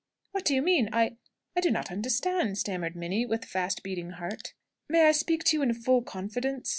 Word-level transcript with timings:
"What 0.31 0.45
do 0.45 0.55
you 0.55 0.63
mean? 0.63 0.89
I 0.91 1.17
I 1.55 1.61
do 1.61 1.69
not 1.69 1.91
understand," 1.91 2.57
stammered 2.57 2.95
Minnie, 2.95 3.23
with 3.27 3.45
fast 3.45 3.83
beating 3.83 4.09
heart. 4.13 4.55
"May 4.89 5.05
I 5.07 5.11
speak 5.11 5.43
to 5.43 5.57
you 5.57 5.61
in 5.61 5.75
full 5.75 6.01
confidence? 6.01 6.69